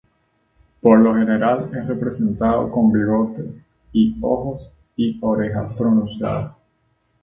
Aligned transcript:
Por 0.81 0.97
lo 0.97 1.13
general 1.13 1.69
es 1.79 1.85
representado 1.87 2.71
con 2.71 2.91
bigote 2.91 3.51
y 3.93 4.17
ojos 4.19 4.71
y 4.95 5.19
orejas 5.21 5.73
pronunciados. 5.75 6.53